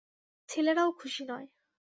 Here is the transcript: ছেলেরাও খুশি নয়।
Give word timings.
ছেলেরাও 0.49 0.89
খুশি 0.91 1.23
নয়। 1.25 1.47